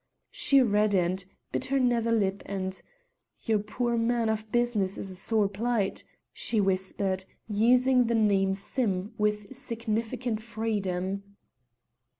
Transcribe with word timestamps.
She 0.31 0.63
reddened, 0.63 1.25
bit 1.51 1.65
her 1.65 1.79
nether 1.79 2.11
lip, 2.11 2.41
and 2.47 2.81
"Your 3.43 3.59
poor 3.59 3.97
man 3.97 4.29
of 4.29 4.51
business 4.51 4.97
is 4.97 5.11
in 5.11 5.13
a 5.13 5.15
sore 5.15 5.47
plight," 5.47 6.03
she 6.33 6.59
whispered, 6.59 7.23
using 7.47 8.05
the 8.05 8.15
name 8.15 8.55
Sim 8.55 9.13
with 9.19 9.55
significant 9.55 10.41
freedom. 10.41 11.35